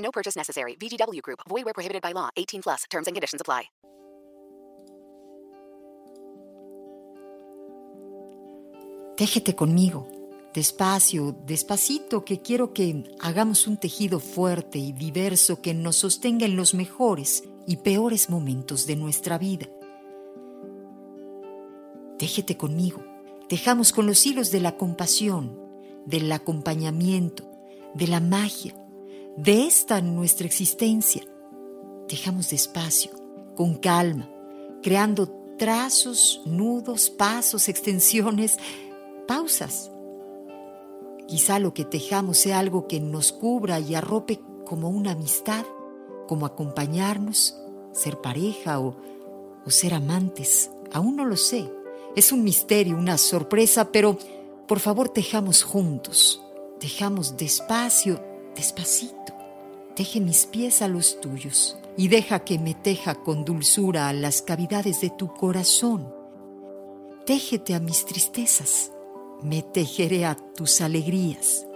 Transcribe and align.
No 0.00 0.10
purchase 0.10 0.36
necessary. 0.36 0.76
VGW 0.76 1.22
Group. 1.22 1.40
Void 1.48 1.64
where 1.64 1.74
prohibited 1.74 2.02
by 2.02 2.12
law. 2.12 2.30
18 2.36 2.62
plus. 2.62 2.84
Terms 2.90 3.06
and 3.06 3.14
conditions 3.14 3.40
apply. 3.40 3.70
Téjete 9.20 9.54
conmigo, 9.54 10.08
despacio, 10.54 11.36
despacito, 11.44 12.24
que 12.24 12.40
quiero 12.40 12.72
que 12.72 13.04
hagamos 13.20 13.66
un 13.66 13.76
tejido 13.76 14.18
fuerte 14.18 14.78
y 14.78 14.92
diverso 14.92 15.60
que 15.60 15.74
nos 15.74 15.96
sostenga 15.96 16.46
en 16.46 16.56
los 16.56 16.72
mejores 16.72 17.44
y 17.66 17.76
peores 17.76 18.30
momentos 18.30 18.86
de 18.86 18.96
nuestra 18.96 19.36
vida. 19.36 19.68
Téjete 22.18 22.56
conmigo, 22.56 23.04
tejamos 23.46 23.92
con 23.92 24.06
los 24.06 24.24
hilos 24.24 24.50
de 24.52 24.60
la 24.60 24.78
compasión, 24.78 25.54
del 26.06 26.32
acompañamiento, 26.32 27.44
de 27.92 28.06
la 28.06 28.20
magia, 28.20 28.74
de 29.36 29.66
esta 29.66 30.00
nuestra 30.00 30.46
existencia. 30.46 31.22
Tejamos 32.08 32.50
despacio, 32.50 33.10
con 33.54 33.76
calma, 33.76 34.28
creando 34.82 35.28
trazos, 35.58 36.42
nudos, 36.46 37.10
pasos, 37.10 37.68
extensiones, 37.68 38.56
pausas. 39.28 39.90
Quizá 41.26 41.58
lo 41.58 41.74
que 41.74 41.84
tejamos 41.84 42.38
sea 42.38 42.58
algo 42.58 42.88
que 42.88 43.00
nos 43.00 43.32
cubra 43.32 43.78
y 43.78 43.94
arrope 43.94 44.40
como 44.64 44.88
una 44.88 45.12
amistad, 45.12 45.64
como 46.26 46.46
acompañarnos, 46.46 47.56
ser 47.92 48.20
pareja 48.20 48.80
o, 48.80 48.96
o 49.64 49.70
ser 49.70 49.94
amantes. 49.94 50.70
Aún 50.92 51.16
no 51.16 51.24
lo 51.24 51.36
sé. 51.36 51.70
Es 52.16 52.32
un 52.32 52.42
misterio, 52.42 52.96
una 52.96 53.18
sorpresa, 53.18 53.92
pero 53.92 54.18
por 54.66 54.80
favor 54.80 55.08
tejamos 55.08 55.62
juntos. 55.62 56.42
Tejamos 56.80 57.36
despacio, 57.36 58.29
despacito. 58.54 59.34
Teje 59.94 60.20
mis 60.20 60.46
pies 60.46 60.82
a 60.82 60.88
los 60.88 61.20
tuyos 61.20 61.78
y 61.96 62.08
deja 62.08 62.40
que 62.40 62.58
me 62.58 62.74
teja 62.74 63.16
con 63.16 63.44
dulzura 63.44 64.08
a 64.08 64.12
las 64.12 64.42
cavidades 64.42 65.00
de 65.00 65.10
tu 65.10 65.32
corazón. 65.34 66.12
Téjete 67.26 67.74
a 67.74 67.80
mis 67.80 68.04
tristezas 68.04 68.92
me 69.42 69.62
tejeré 69.62 70.26
a 70.26 70.34
tus 70.34 70.80
alegrías. 70.80 71.66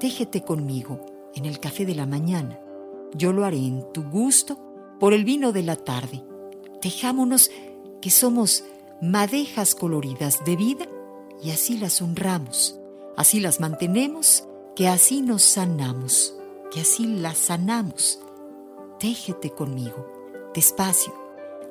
Téjete 0.00 0.42
conmigo 0.42 1.00
en 1.34 1.44
el 1.44 1.60
café 1.60 1.86
de 1.86 1.94
la 1.94 2.06
mañana. 2.06 2.58
Yo 3.14 3.32
lo 3.32 3.44
haré 3.44 3.58
en 3.58 3.92
tu 3.92 4.02
gusto 4.02 4.58
por 4.98 5.12
el 5.12 5.24
vino 5.24 5.52
de 5.52 5.62
la 5.62 5.76
tarde. 5.76 6.22
Tejámonos 6.80 7.50
que 8.00 8.10
somos 8.10 8.64
madejas 9.00 9.74
coloridas 9.74 10.44
de 10.44 10.56
vida 10.56 10.86
y 11.42 11.50
así 11.50 11.78
las 11.78 12.02
honramos, 12.02 12.78
así 13.16 13.40
las 13.40 13.60
mantenemos, 13.60 14.44
que 14.78 14.86
así 14.86 15.22
nos 15.22 15.42
sanamos, 15.42 16.36
que 16.70 16.82
así 16.82 17.04
las 17.04 17.36
sanamos. 17.36 18.20
Téjete 19.00 19.50
conmigo, 19.50 20.06
despacio, 20.54 21.12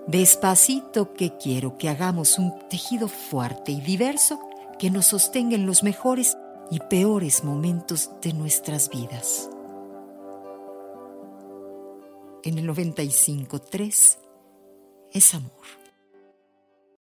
despacito 0.08 1.14
que 1.14 1.38
quiero 1.38 1.78
que 1.78 1.88
hagamos 1.88 2.38
un 2.38 2.54
tejido 2.70 3.08
fuerte 3.08 3.72
y 3.72 3.80
diverso 3.80 4.42
que 4.78 4.90
nos 4.90 5.06
sostenga 5.06 5.56
en 5.56 5.66
los 5.66 5.84
mejores 5.84 6.36
y 6.70 6.82
peores 6.82 7.46
momentos 7.46 8.12
de 8.22 8.34
nuestras 8.34 8.90
vidas. 8.90 9.50
En 12.44 12.58
el 12.58 12.68
95.3 12.68 14.18
es 15.14 15.34
amor. 15.34 15.87